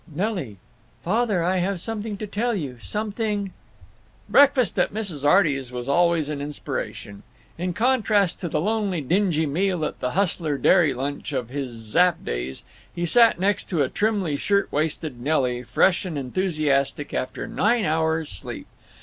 [0.15, 0.57] Nelly:
[1.03, 3.53] Father, I have something to tell you; something—
[4.27, 5.23] Breakfast at Mrs.
[5.23, 7.21] Arty's was always an inspiration.
[7.59, 12.25] In contrast to the lonely dingy meal at the Hustler Dairy Lunch of his Zapp
[12.25, 18.29] days, he sat next to a trimly shirtwaisted Nelly, fresh and enthusiastic after nine hours'
[18.31, 18.65] sleep.